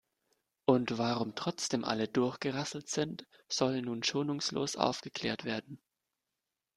[0.65, 5.79] Und warum trotzdem alle durchgerasselt sind, soll nun schonungslos aufgeklärt werden.